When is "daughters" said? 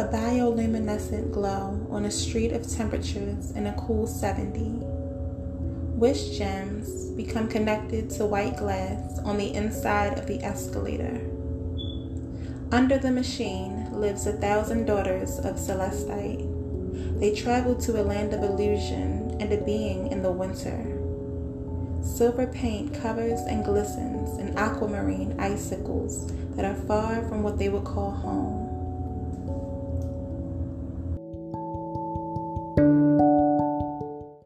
14.86-15.38